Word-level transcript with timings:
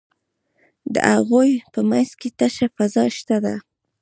د 0.93 0.95
هغوی 1.13 1.51
په 1.73 1.79
منځ 1.89 2.09
کې 2.19 2.29
تشه 2.39 2.67
فضا 2.75 3.03
شته 3.17 3.37
ده. 3.45 3.55